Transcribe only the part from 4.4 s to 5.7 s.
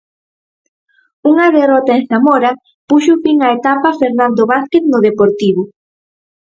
Vázquez no Deportivo.